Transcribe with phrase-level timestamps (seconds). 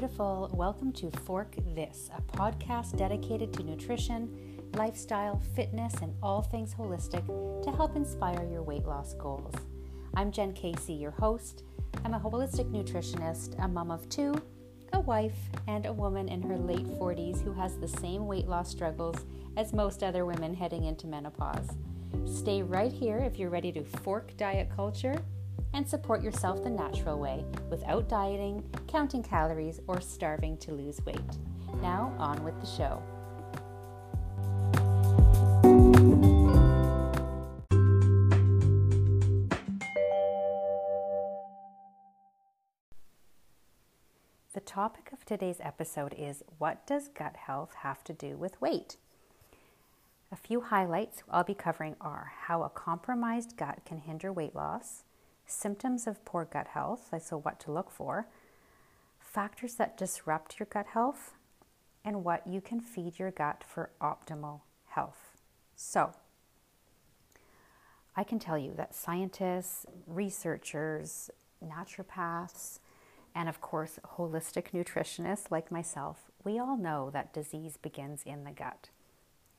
[0.00, 0.50] beautiful.
[0.54, 7.26] Welcome to Fork This, a podcast dedicated to nutrition, lifestyle, fitness, and all things holistic
[7.62, 9.52] to help inspire your weight loss goals.
[10.14, 11.64] I'm Jen Casey, your host.
[12.02, 14.32] I'm a holistic nutritionist, a mom of two,
[14.94, 15.36] a wife,
[15.68, 19.26] and a woman in her late 40s who has the same weight loss struggles
[19.58, 21.76] as most other women heading into menopause.
[22.24, 25.22] Stay right here if you're ready to fork diet culture
[25.72, 31.20] and support yourself the natural way without dieting, counting calories, or starving to lose weight.
[31.80, 33.02] Now, on with the show.
[44.52, 48.96] The topic of today's episode is What does gut health have to do with weight?
[50.32, 55.04] A few highlights I'll be covering are how a compromised gut can hinder weight loss,
[55.50, 58.26] symptoms of poor gut health, so what to look for,
[59.18, 61.34] factors that disrupt your gut health,
[62.04, 65.36] and what you can feed your gut for optimal health.
[65.76, 66.12] So,
[68.16, 71.30] I can tell you that scientists, researchers,
[71.64, 72.80] naturopaths,
[73.34, 78.50] and of course, holistic nutritionists like myself, we all know that disease begins in the
[78.50, 78.88] gut.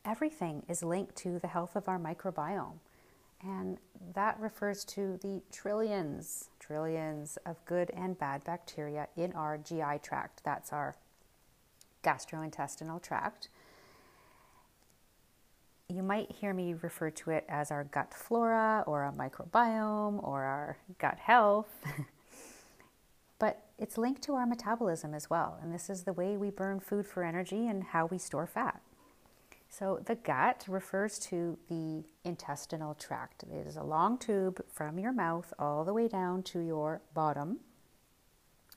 [0.04, 2.80] Everything is linked to the health of our microbiome.
[3.44, 3.78] And
[4.14, 10.44] that refers to the trillions, trillions of good and bad bacteria in our GI tract.
[10.44, 10.96] That's our
[12.04, 13.50] gastrointestinal tract.
[15.90, 20.44] You might hear me refer to it as our gut flora or a microbiome or
[20.44, 21.68] our gut health.
[23.40, 25.60] but it's linked to our metabolism as well.
[25.62, 28.82] And this is the way we burn food for energy and how we store fat.
[29.74, 33.44] So, the gut refers to the intestinal tract.
[33.44, 37.60] It is a long tube from your mouth all the way down to your bottom.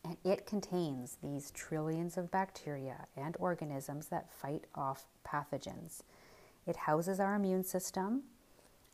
[0.05, 6.05] And it contains these trillions of bacteria and organisms that fight off pathogens.
[6.65, 8.23] It houses our immune system,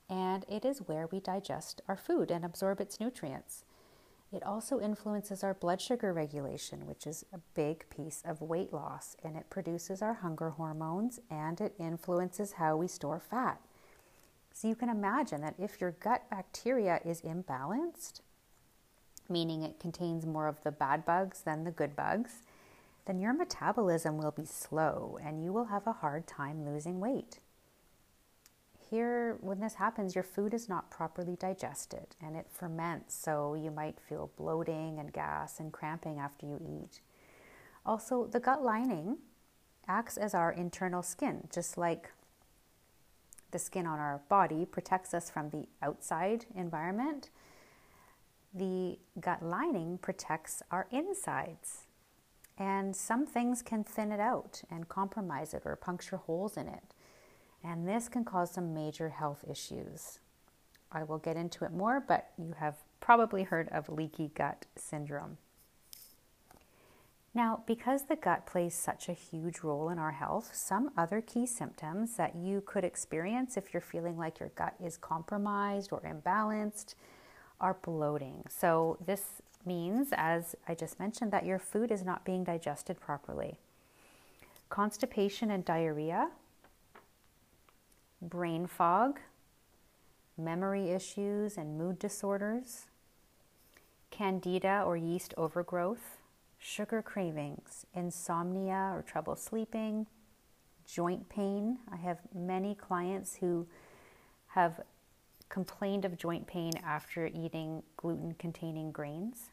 [0.08, 3.64] and it is where we digest our food and absorb its nutrients.
[4.32, 9.16] It also influences our blood sugar regulation, which is a big piece of weight loss,
[9.24, 13.60] and it produces our hunger hormones and it influences how we store fat.
[14.52, 18.20] So you can imagine that if your gut bacteria is imbalanced,
[19.28, 22.42] meaning it contains more of the bad bugs than the good bugs,
[23.06, 27.40] then your metabolism will be slow and you will have a hard time losing weight
[28.90, 33.70] here, when this happens, your food is not properly digested and it ferments, so you
[33.70, 37.00] might feel bloating and gas and cramping after you eat.
[37.86, 39.18] Also, the gut lining
[39.86, 42.10] acts as our internal skin, just like
[43.52, 47.30] the skin on our body protects us from the outside environment.
[48.52, 51.86] The gut lining protects our insides.
[52.58, 56.92] And some things can thin it out and compromise it or puncture holes in it
[57.62, 60.18] and this can cause some major health issues.
[60.92, 65.38] I will get into it more, but you have probably heard of leaky gut syndrome.
[67.32, 71.46] Now, because the gut plays such a huge role in our health, some other key
[71.46, 76.94] symptoms that you could experience if you're feeling like your gut is compromised or imbalanced
[77.60, 78.44] are bloating.
[78.48, 83.58] So, this means, as I just mentioned, that your food is not being digested properly.
[84.68, 86.30] Constipation and diarrhea
[88.20, 89.20] brain fog,
[90.36, 92.86] memory issues and mood disorders,
[94.10, 96.18] candida or yeast overgrowth,
[96.58, 100.06] sugar cravings, insomnia or trouble sleeping,
[100.84, 101.78] joint pain.
[101.90, 103.66] I have many clients who
[104.48, 104.80] have
[105.48, 109.50] complained of joint pain after eating gluten containing grains.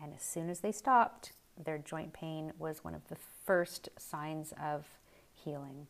[0.00, 4.52] And as soon as they stopped, their joint pain was one of the first signs
[4.60, 4.86] of
[5.32, 5.86] healing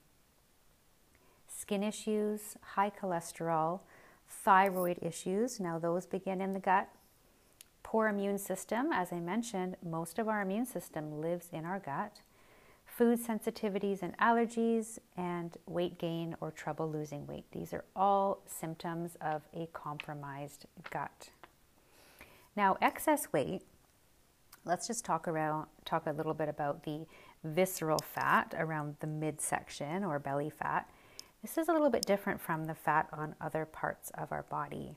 [1.65, 3.81] skin issues, high cholesterol,
[4.29, 5.59] thyroid issues.
[5.59, 6.91] Now, those begin in the gut.
[7.83, 12.21] Poor immune system, as I mentioned, most of our immune system lives in our gut.
[12.85, 17.47] Food sensitivities and allergies, and weight gain or trouble losing weight.
[17.53, 21.31] These are all symptoms of a compromised gut.
[22.55, 23.63] Now, excess weight,
[24.67, 27.07] let's just talk around talk a little bit about the
[27.43, 30.91] visceral fat around the midsection or belly fat.
[31.45, 34.97] This is a little bit different from the fat on other parts of our body.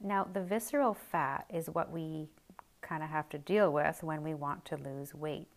[0.00, 2.30] Now, the visceral fat is what we
[2.80, 5.48] kind of have to deal with when we want to lose weight.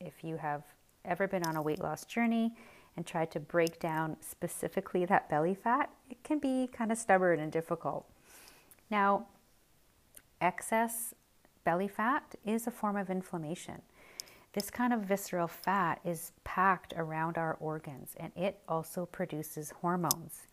[0.00, 0.64] If you have
[1.02, 2.52] ever been on a weight loss journey
[2.94, 7.40] and tried to break down specifically that belly fat, it can be kind of stubborn
[7.40, 8.04] and difficult.
[8.90, 9.28] Now,
[10.42, 11.14] excess
[11.64, 13.80] belly fat is a form of inflammation.
[14.58, 20.48] This kind of visceral fat is packed around our organs and it also produces hormones.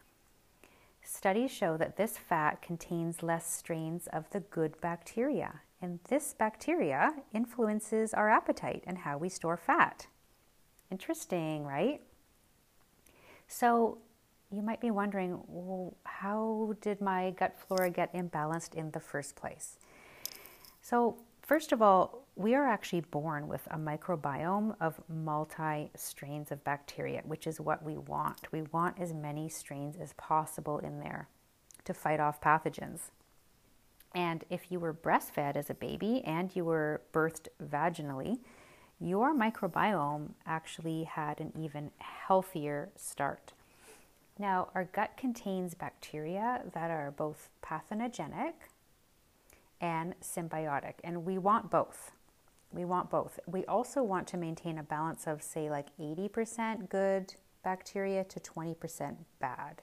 [1.01, 7.15] Studies show that this fat contains less strains of the good bacteria, and this bacteria
[7.33, 10.05] influences our appetite and how we store fat.
[10.91, 11.99] Interesting, right?
[13.47, 13.97] So,
[14.51, 19.35] you might be wondering well, how did my gut flora get imbalanced in the first
[19.35, 19.79] place?
[20.83, 26.63] So, first of all, we are actually born with a microbiome of multi strains of
[26.63, 28.51] bacteria, which is what we want.
[28.51, 31.29] We want as many strains as possible in there
[31.85, 33.11] to fight off pathogens.
[34.13, 38.39] And if you were breastfed as a baby and you were birthed vaginally,
[38.99, 43.53] your microbiome actually had an even healthier start.
[44.37, 48.55] Now, our gut contains bacteria that are both pathogenic
[49.79, 52.11] and symbiotic, and we want both.
[52.75, 53.39] We want both.
[53.47, 57.33] We also want to maintain a balance of, say, like 80% good
[57.63, 59.81] bacteria to 20% bad.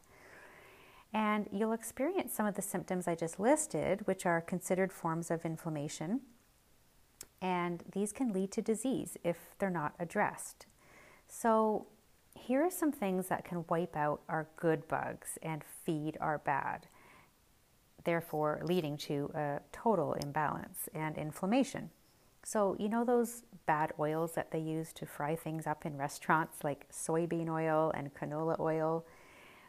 [1.15, 5.45] And you'll experience some of the symptoms I just listed, which are considered forms of
[5.45, 6.21] inflammation.
[7.41, 10.67] And these can lead to disease if they're not addressed.
[11.29, 11.87] So,
[12.35, 16.87] here are some things that can wipe out our good bugs and feed our bad,
[18.05, 21.91] therefore, leading to a total imbalance and inflammation.
[22.45, 26.65] So, you know those bad oils that they use to fry things up in restaurants,
[26.65, 29.07] like soybean oil and canola oil?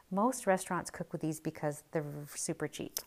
[0.10, 3.00] Most restaurants cook with these because they're super cheap.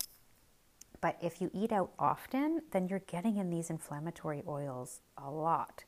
[1.01, 5.85] But if you eat out often, then you're getting in these inflammatory oils a lot.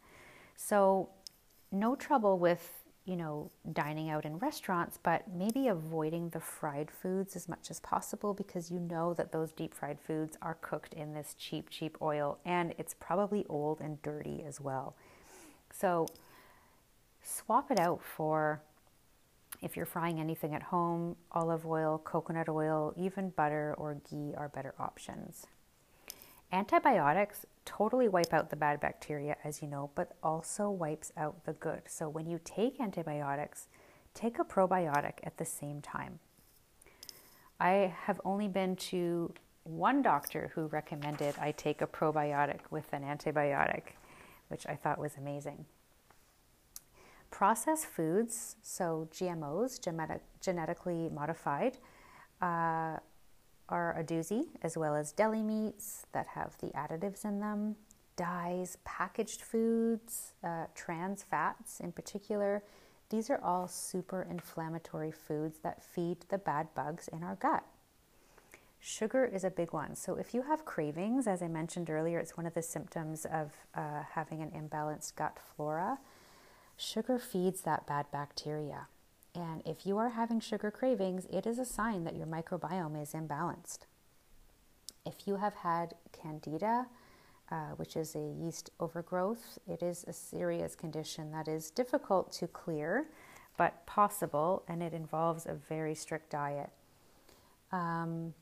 [0.57, 1.11] So,
[1.71, 2.78] no trouble with
[3.09, 7.81] you know, dining out in restaurants, but maybe avoiding the fried foods as much as
[7.81, 11.97] possible because you know that those deep fried foods are cooked in this cheap, cheap
[12.03, 14.95] oil and it's probably old and dirty as well.
[15.73, 16.07] So
[17.23, 18.61] swap it out for
[19.63, 24.51] if you're frying anything at home, olive oil, coconut oil, even butter or ghee are
[24.51, 25.47] better options.
[26.51, 31.53] Antibiotics totally wipe out the bad bacteria, as you know, but also wipes out the
[31.53, 31.83] good.
[31.87, 33.69] So when you take antibiotics,
[34.15, 36.21] take a probiotic at the same time.
[37.61, 39.35] I have only been to
[39.65, 43.83] one doctor who recommended I take a probiotic with an antibiotic,
[44.49, 45.67] which I thought was amazing.
[47.31, 51.77] Processed foods, so GMOs, genetic, genetically modified,
[52.41, 52.97] uh,
[53.69, 57.77] are a doozy, as well as deli meats that have the additives in them,
[58.17, 62.63] dyes, packaged foods, uh, trans fats in particular.
[63.11, 67.65] These are all super inflammatory foods that feed the bad bugs in our gut.
[68.81, 69.97] Sugar is a big one.
[69.97, 73.53] So, if you have cravings, as I mentioned earlier, it's one of the symptoms of
[73.75, 75.99] uh, having an imbalanced gut flora.
[76.77, 78.87] Sugar feeds that bad bacteria.
[79.39, 83.13] And if you are having sugar cravings, it is a sign that your microbiome is
[83.13, 83.87] imbalanced.
[85.07, 86.89] If you have had candida,
[87.53, 92.49] uh, which is a yeast overgrowth, it is a serious condition that is difficult to
[92.49, 93.07] clear,
[93.57, 96.71] but possible, and it involves a very strict diet.
[97.71, 98.35] Um,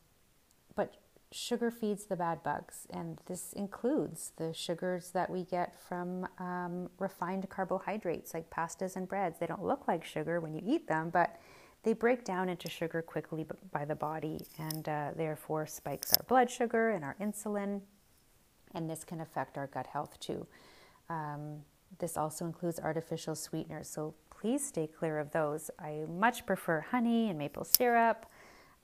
[1.33, 6.89] sugar feeds the bad bugs, and this includes the sugars that we get from um,
[6.99, 9.39] refined carbohydrates like pastas and breads.
[9.39, 11.41] They don't look like sugar when you eat them, but
[11.83, 16.51] they break down into sugar quickly by the body and uh, therefore spikes our blood
[16.51, 17.81] sugar and our insulin,
[18.75, 20.47] and this can affect our gut health too.
[21.09, 21.63] Um,
[21.99, 25.71] this also includes artificial sweeteners, so please stay clear of those.
[25.79, 28.27] I much prefer honey and maple syrup.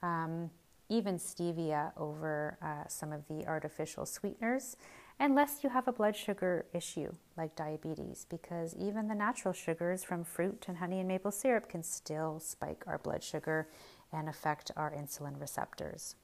[0.02, 0.50] Um,
[0.92, 4.76] even stevia over uh, some of the artificial sweeteners,
[5.18, 10.22] unless you have a blood sugar issue like diabetes, because even the natural sugars from
[10.22, 13.68] fruit and honey and maple syrup can still spike our blood sugar
[14.12, 16.14] and affect our insulin receptors.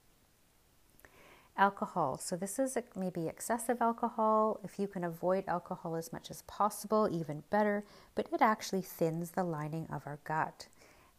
[1.57, 2.19] Alcohol.
[2.19, 4.61] So, this is maybe excessive alcohol.
[4.63, 7.85] If you can avoid alcohol as much as possible, even better,
[8.15, 10.69] but it actually thins the lining of our gut.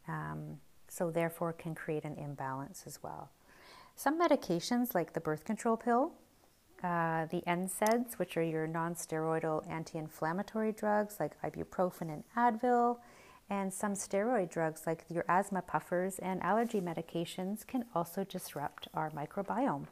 [0.07, 3.31] Um, so, therefore, can create an imbalance as well.
[3.99, 6.13] Some medications, like the birth control pill,
[6.81, 12.99] uh, the NSAIDs, which are your non steroidal anti inflammatory drugs like ibuprofen and Advil,
[13.49, 19.11] and some steroid drugs like your asthma puffers and allergy medications can also disrupt our
[19.11, 19.87] microbiome.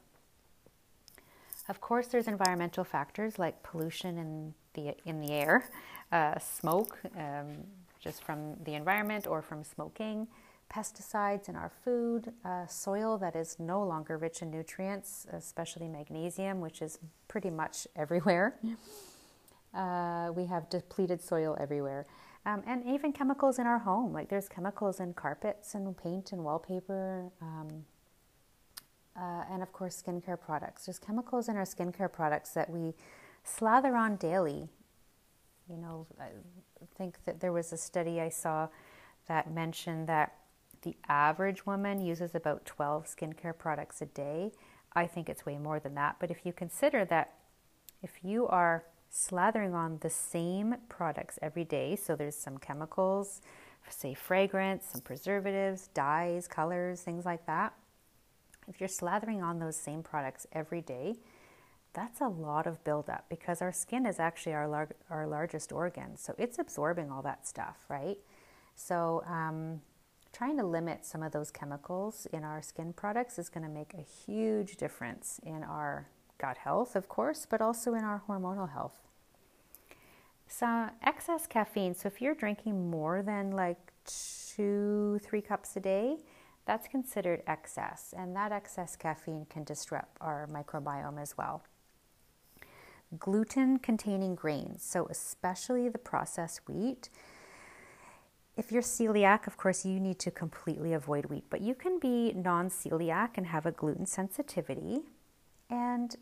[1.67, 5.69] Of course, there's environmental factors like pollution in the, in the air,
[6.13, 7.57] uh, smoke um,
[7.99, 10.29] just from the environment or from smoking,
[10.69, 16.59] pesticides in our food, uh, soil that is no longer rich in nutrients, especially magnesium,
[16.59, 18.59] which is pretty much everywhere.
[19.73, 22.05] Uh, we have depleted soil everywhere.
[22.45, 24.13] Um, and even chemicals in our home.
[24.13, 27.29] Like there's chemicals in carpets and paint and wallpaper.
[27.41, 27.85] Um,
[29.17, 30.85] uh, and of course, skincare products.
[30.85, 32.93] There's chemicals in our skincare products that we
[33.43, 34.69] slather on daily.
[35.69, 36.29] You know, I
[36.97, 38.69] think that there was a study I saw
[39.27, 40.33] that mentioned that
[40.87, 44.53] the average woman uses about 12 skincare products a day.
[44.95, 46.15] I think it's way more than that.
[46.17, 47.33] But if you consider that
[48.01, 53.41] if you are slathering on the same products every day, so there's some chemicals,
[53.89, 57.73] say fragrance, some preservatives, dyes, colors, things like that.
[58.69, 61.17] If you're slathering on those same products every day,
[61.91, 66.15] that's a lot of buildup because our skin is actually our, lar- our largest organ.
[66.15, 68.19] So it's absorbing all that stuff, right?
[68.75, 69.81] So, um,
[70.37, 73.95] trying to limit some of those chemicals in our skin products is going to make
[73.95, 78.99] a huge difference in our gut health, of course, but also in our hormonal health.
[80.47, 81.95] So, excess caffeine.
[81.95, 86.17] So, if you're drinking more than like two, three cups a day,
[86.67, 91.63] that's considered excess, and that excess caffeine can disrupt our microbiome as well.
[93.17, 97.09] Gluten containing grains, so especially the processed wheat,
[98.57, 102.33] if you're celiac, of course, you need to completely avoid wheat, but you can be
[102.33, 105.03] non celiac and have a gluten sensitivity.
[105.69, 106.15] And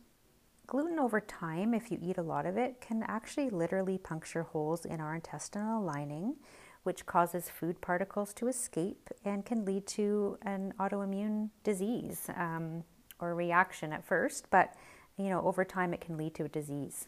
[0.68, 4.84] gluten over time, if you eat a lot of it, can actually literally puncture holes
[4.84, 6.36] in our intestinal lining,
[6.84, 12.84] which causes food particles to escape and can lead to an autoimmune disease um,
[13.20, 14.74] or reaction at first, but
[15.18, 17.08] you know, over time it can lead to a disease.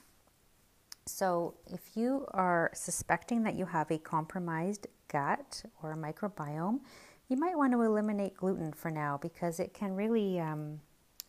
[1.07, 6.81] So, if you are suspecting that you have a compromised gut or microbiome,
[7.29, 10.81] you might want to eliminate gluten for now because it can really um,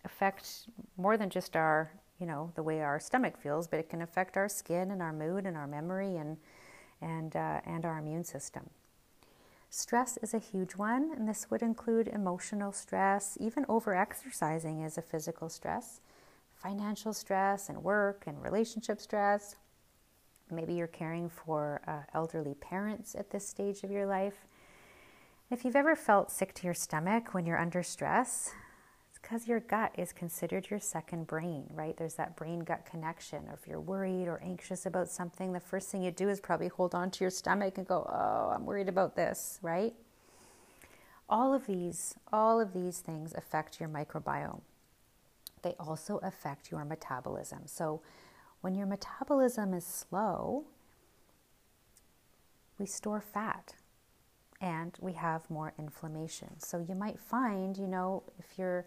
[0.05, 0.67] affect
[0.97, 4.37] more than just our, you know, the way our stomach feels, but it can affect
[4.37, 6.39] our skin and our mood and our memory and
[7.01, 8.71] and uh, and our immune system.
[9.71, 13.39] Stress is a huge one, and this would include emotional stress.
[13.41, 16.01] Even over exercising is a physical stress,
[16.53, 19.55] financial stress, and work and relationship stress
[20.51, 24.47] Maybe you're caring for uh, elderly parents at this stage of your life.
[25.51, 28.53] If you've ever felt sick to your stomach when you're under stress,
[29.09, 31.97] it's because your gut is considered your second brain, right?
[31.97, 33.49] There's that brain gut connection.
[33.49, 36.69] Or if you're worried or anxious about something, the first thing you do is probably
[36.69, 39.95] hold on to your stomach and go, Oh, I'm worried about this, right?
[41.29, 44.61] All of these, all of these things affect your microbiome.
[45.63, 47.63] They also affect your metabolism.
[47.67, 48.01] So,
[48.61, 50.65] when your metabolism is slow,
[52.79, 53.75] we store fat
[54.61, 56.59] and we have more inflammation.
[56.59, 58.87] So you might find, you know, if you're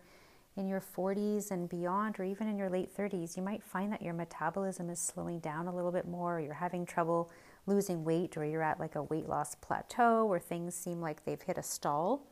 [0.57, 4.01] in your 40s and beyond, or even in your late 30s, you might find that
[4.01, 7.31] your metabolism is slowing down a little bit more, or you're having trouble
[7.67, 11.41] losing weight, or you're at like a weight loss plateau, or things seem like they've
[11.41, 12.27] hit a stall.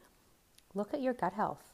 [0.74, 1.68] Look at your gut health.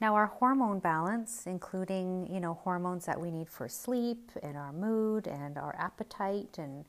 [0.00, 4.72] Now, our hormone balance, including you know hormones that we need for sleep and our
[4.72, 6.84] mood and our appetite, and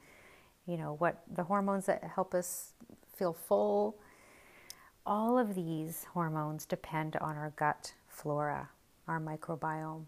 [0.65, 2.73] you know what the hormones that help us
[3.15, 3.99] feel full,
[5.05, 8.69] all of these hormones depend on our gut flora,
[9.07, 10.05] our microbiome.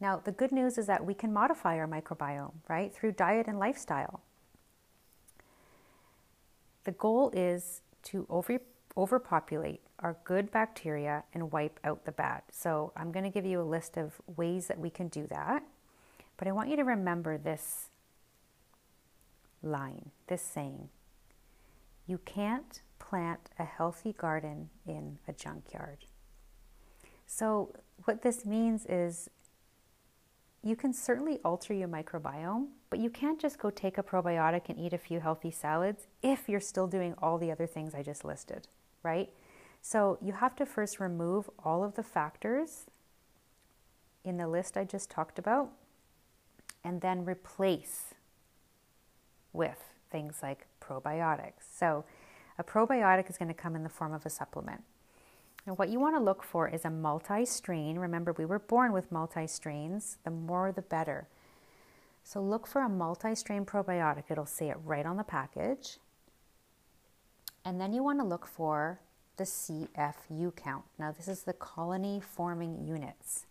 [0.00, 3.58] Now, the good news is that we can modify our microbiome, right, through diet and
[3.58, 4.20] lifestyle.
[6.84, 8.58] The goal is to over,
[8.96, 12.42] overpopulate our good bacteria and wipe out the bad.
[12.50, 15.62] So I'm going to give you a list of ways that we can do that.
[16.36, 17.88] But I want you to remember this
[19.62, 20.88] line, this saying.
[22.06, 25.98] You can't plant a healthy garden in a junkyard.
[27.26, 29.30] So, what this means is
[30.62, 34.78] you can certainly alter your microbiome, but you can't just go take a probiotic and
[34.78, 38.24] eat a few healthy salads if you're still doing all the other things I just
[38.24, 38.68] listed,
[39.02, 39.30] right?
[39.80, 42.86] So you have to first remove all of the factors
[44.24, 45.70] in the list I just talked about
[46.84, 48.14] and then replace
[49.52, 51.64] with things like probiotics.
[51.76, 52.04] So
[52.58, 54.82] a probiotic is going to come in the form of a supplement.
[55.66, 57.98] And what you want to look for is a multi strain.
[57.98, 60.18] Remember, we were born with multi strains.
[60.24, 61.28] The more, the better.
[62.24, 64.24] So look for a multi strain probiotic.
[64.28, 65.98] It'll say it right on the package.
[67.64, 69.00] And then you want to look for
[69.36, 70.84] the CFU count.
[70.98, 73.46] Now, this is the colony forming units.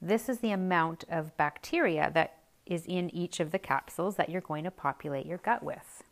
[0.00, 4.40] This is the amount of bacteria that is in each of the capsules that you're
[4.40, 6.02] going to populate your gut with.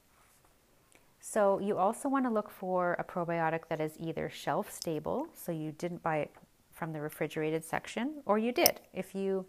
[1.21, 5.53] So, you also want to look for a probiotic that is either shelf stable, so
[5.53, 6.33] you didn't buy it
[6.73, 8.81] from the refrigerated section, or you did.
[8.93, 9.47] If you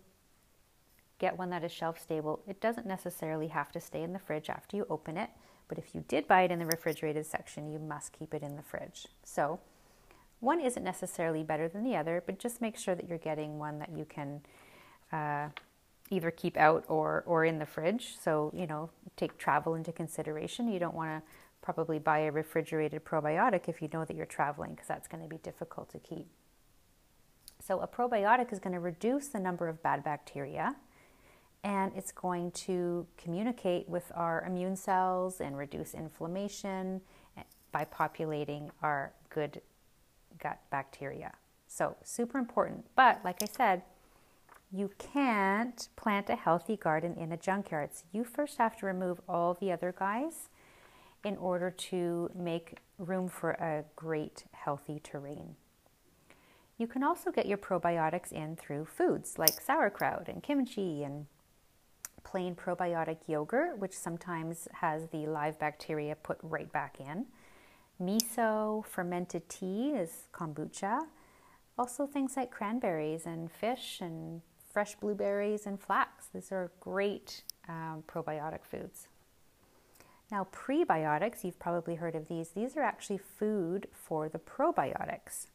[1.23, 2.41] get one that is shelf stable.
[2.45, 5.29] It doesn't necessarily have to stay in the fridge after you open it,
[5.73, 8.57] but if you did buy it in the refrigerated section, you must keep it in
[8.57, 9.07] the fridge.
[9.23, 9.59] So,
[10.39, 13.79] one isn't necessarily better than the other, but just make sure that you're getting one
[13.79, 14.41] that you can
[15.11, 15.47] uh,
[16.11, 18.13] either keep out or, or in the fridge.
[18.21, 20.67] So, you know, take travel into consideration.
[20.67, 21.31] You don't want to
[21.63, 25.29] probably buy a refrigerated probiotic if you know that you're traveling, because that's going to
[25.29, 26.27] be difficult to keep.
[27.59, 30.75] So, a probiotic is going to reduce the number of bad bacteria
[31.63, 37.01] and it's going to communicate with our immune cells and reduce inflammation
[37.71, 39.61] by populating our good
[40.37, 41.31] gut bacteria.
[41.67, 42.85] So, super important.
[42.95, 43.81] But, like I said,
[44.71, 47.91] you can't plant a healthy garden in a junkyard.
[47.93, 50.49] So you first have to remove all the other guys
[51.23, 55.55] in order to make room for a great healthy terrain.
[56.77, 61.27] You can also get your probiotics in through foods like sauerkraut and kimchi and
[62.23, 67.25] plain probiotic yogurt, which sometimes has the live bacteria put right back in.
[68.01, 71.01] Miso, fermented tea is kombucha.
[71.77, 76.27] Also, things like cranberries and fish and fresh blueberries and flax.
[76.33, 79.07] These are great um, probiotic foods.
[80.31, 82.49] Now, prebiotics, you've probably heard of these.
[82.49, 85.47] These are actually food for the probiotics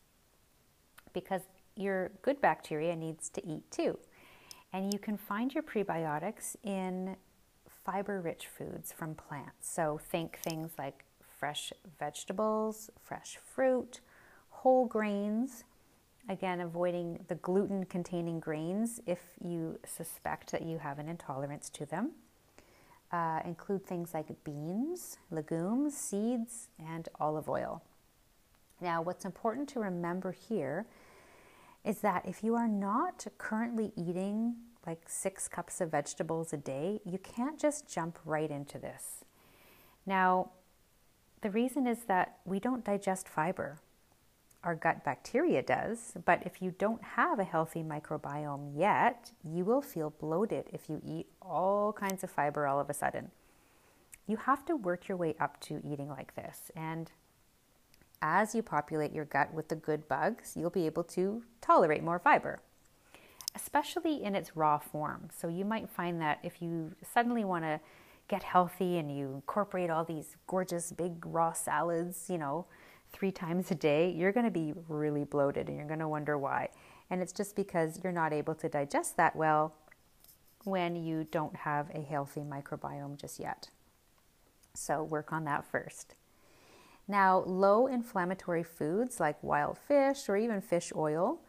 [1.12, 1.42] because
[1.74, 3.98] your good bacteria needs to eat too.
[4.72, 7.16] And you can find your prebiotics in
[7.84, 9.68] fiber rich foods from plants.
[9.70, 11.04] So think things like
[11.38, 14.00] fresh vegetables, fresh fruit,
[14.50, 15.64] whole grains.
[16.28, 21.86] Again, avoiding the gluten containing grains if you suspect that you have an intolerance to
[21.86, 22.12] them.
[23.10, 27.82] Uh, include things like beans, legumes, seeds, and olive oil.
[28.82, 30.84] Now, what's important to remember here
[31.84, 37.00] is that if you are not currently eating like six cups of vegetables a day,
[37.04, 39.24] you can't just jump right into this.
[40.06, 40.50] Now,
[41.42, 43.78] the reason is that we don't digest fiber.
[44.64, 49.82] Our gut bacteria does, but if you don't have a healthy microbiome yet, you will
[49.82, 53.30] feel bloated if you eat all kinds of fiber all of a sudden.
[54.26, 56.72] You have to work your way up to eating like this.
[56.74, 57.12] And
[58.22, 62.18] as you populate your gut with the good bugs, you'll be able to tolerate more
[62.18, 62.60] fiber,
[63.54, 65.28] especially in its raw form.
[65.36, 67.80] So you might find that if you suddenly want to
[68.28, 72.66] get healthy and you incorporate all these gorgeous big raw salads, you know,
[73.12, 76.36] three times a day, you're going to be really bloated and you're going to wonder
[76.36, 76.68] why.
[77.10, 79.74] And it's just because you're not able to digest that well
[80.64, 83.70] when you don't have a healthy microbiome just yet.
[84.74, 86.14] So work on that first.
[87.08, 91.40] Now, low inflammatory foods like wild fish or even fish oil,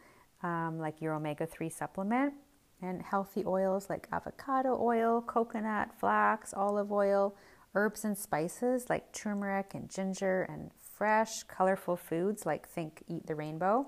[0.42, 2.34] um, like your omega 3 supplement,
[2.82, 7.36] and healthy oils like avocado oil, coconut, flax, olive oil,
[7.76, 13.36] herbs and spices like turmeric and ginger, and fresh, colorful foods like think Eat the
[13.36, 13.88] Rainbow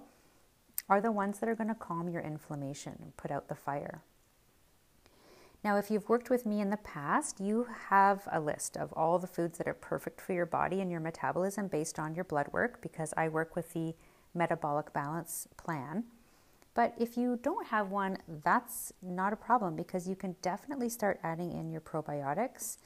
[0.90, 4.02] are the ones that are going to calm your inflammation and put out the fire.
[5.64, 9.20] Now, if you've worked with me in the past, you have a list of all
[9.20, 12.48] the foods that are perfect for your body and your metabolism based on your blood
[12.52, 13.94] work because I work with the
[14.34, 16.06] metabolic balance plan.
[16.74, 21.20] But if you don't have one, that's not a problem because you can definitely start
[21.22, 22.78] adding in your probiotics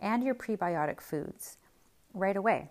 [0.00, 1.58] and your prebiotic foods
[2.14, 2.70] right away.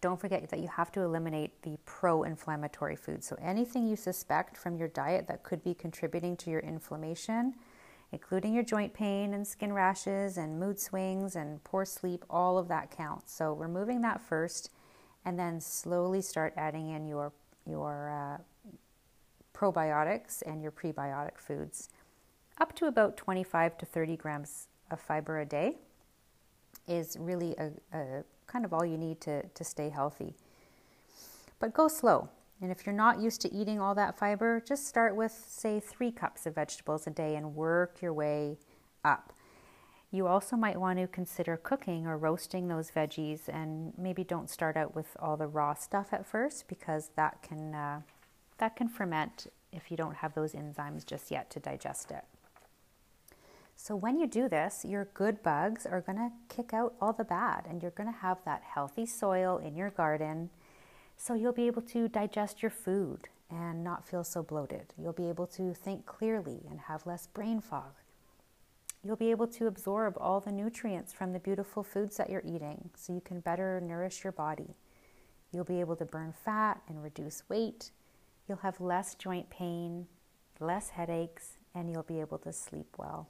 [0.00, 3.26] Don't forget that you have to eliminate the pro inflammatory foods.
[3.26, 7.54] So, anything you suspect from your diet that could be contributing to your inflammation
[8.12, 12.68] including your joint pain and skin rashes and mood swings and poor sleep, all of
[12.68, 13.32] that counts.
[13.32, 14.70] So removing that first
[15.24, 17.32] and then slowly start adding in your
[17.68, 18.42] your uh,
[19.52, 21.88] probiotics and your prebiotic foods.
[22.58, 25.76] Up to about 25 to 30 grams of fiber a day
[26.86, 30.34] is really a, a kind of all you need to, to stay healthy.
[31.58, 32.28] But go slow.
[32.60, 36.10] And if you're not used to eating all that fiber, just start with, say, three
[36.10, 38.58] cups of vegetables a day and work your way
[39.04, 39.32] up.
[40.10, 44.76] You also might want to consider cooking or roasting those veggies and maybe don't start
[44.76, 48.00] out with all the raw stuff at first because that can, uh,
[48.58, 52.24] that can ferment if you don't have those enzymes just yet to digest it.
[53.78, 57.24] So, when you do this, your good bugs are going to kick out all the
[57.24, 60.48] bad, and you're going to have that healthy soil in your garden
[61.16, 64.92] so you'll be able to digest your food and not feel so bloated.
[64.98, 67.94] You'll be able to think clearly and have less brain fog.
[69.04, 72.90] You'll be able to absorb all the nutrients from the beautiful foods that you're eating
[72.96, 74.74] so you can better nourish your body.
[75.52, 77.92] You'll be able to burn fat and reduce weight.
[78.48, 80.06] You'll have less joint pain,
[80.58, 83.28] less headaches, and you'll be able to sleep well.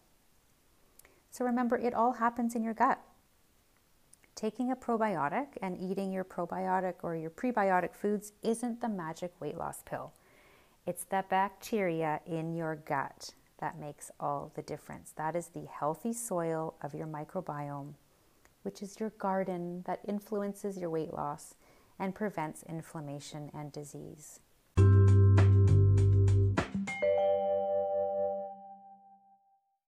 [1.30, 2.98] So remember, it all happens in your gut.
[4.36, 9.56] Taking a probiotic and eating your probiotic or your prebiotic foods isn't the magic weight
[9.56, 10.12] loss pill.
[10.86, 15.12] It's the bacteria in your gut that makes all the difference.
[15.16, 17.94] That is the healthy soil of your microbiome,
[18.62, 21.54] which is your garden that influences your weight loss
[21.98, 24.40] and prevents inflammation and disease.